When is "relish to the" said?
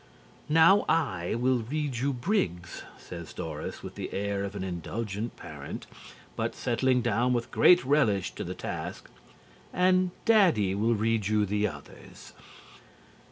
7.85-8.55